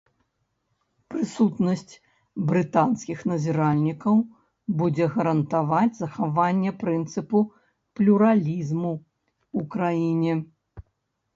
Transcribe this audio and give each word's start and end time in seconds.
Прысутнасць 1.15 1.91
брытанскіх 2.49 3.19
назіральнікаў 3.31 4.15
будзе 4.79 5.05
гарантаваць 5.17 5.99
захаванне 5.99 6.71
прынцыпу 6.85 7.43
плюралізму 8.01 8.95
у 9.61 9.69
краіне. 9.77 10.33